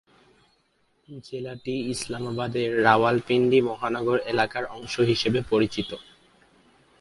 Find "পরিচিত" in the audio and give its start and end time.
5.49-5.89